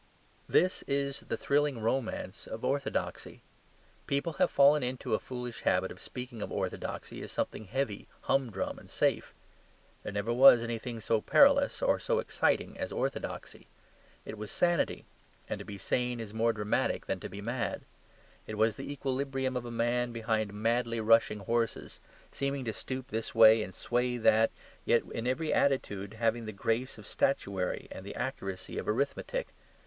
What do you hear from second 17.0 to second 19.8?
than to be mad. It was the equilibrium of a